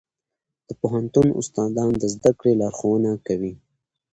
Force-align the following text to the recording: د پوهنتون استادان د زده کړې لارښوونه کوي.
د 0.67 0.69
پوهنتون 0.79 1.27
استادان 1.39 1.89
د 1.97 2.03
زده 2.13 2.31
کړې 2.39 2.53
لارښوونه 2.61 3.11
کوي. 3.27 3.53